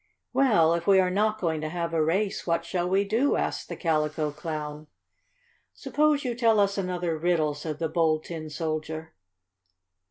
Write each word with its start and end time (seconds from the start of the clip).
"Well, 0.33 0.73
if 0.73 0.87
we 0.87 0.99
are 0.99 1.11
not 1.11 1.39
going 1.39 1.61
to 1.61 1.69
have 1.69 1.93
a 1.93 2.03
race, 2.03 2.47
what 2.47 2.65
shall 2.65 2.89
we 2.89 3.05
do?" 3.05 3.35
asked 3.35 3.69
the 3.69 3.75
Calico 3.75 4.31
Clown. 4.31 4.87
"Suppose 5.75 6.23
you 6.23 6.33
tell 6.33 6.59
us 6.59 6.75
another 6.75 7.15
riddle," 7.19 7.53
said 7.53 7.77
the 7.77 7.87
Bold 7.87 8.23
Tin 8.23 8.49
Soldier. 8.49 9.13